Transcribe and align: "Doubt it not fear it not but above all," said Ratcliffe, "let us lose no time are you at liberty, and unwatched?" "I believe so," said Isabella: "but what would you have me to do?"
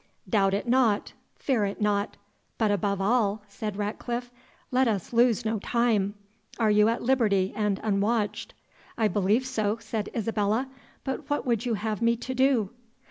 "Doubt 0.27 0.55
it 0.55 0.67
not 0.67 1.13
fear 1.35 1.63
it 1.63 1.79
not 1.79 2.17
but 2.57 2.71
above 2.71 2.99
all," 2.99 3.43
said 3.47 3.77
Ratcliffe, 3.77 4.31
"let 4.71 4.87
us 4.87 5.13
lose 5.13 5.45
no 5.45 5.59
time 5.59 6.15
are 6.57 6.71
you 6.71 6.89
at 6.89 7.03
liberty, 7.03 7.53
and 7.55 7.79
unwatched?" 7.83 8.55
"I 8.97 9.07
believe 9.07 9.45
so," 9.45 9.77
said 9.79 10.09
Isabella: 10.15 10.71
"but 11.03 11.29
what 11.29 11.45
would 11.45 11.67
you 11.67 11.75
have 11.75 12.01
me 12.01 12.15
to 12.15 12.33
do?" 12.33 12.71